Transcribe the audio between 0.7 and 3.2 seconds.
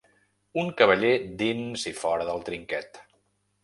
cavaller dins i fora del trinquet.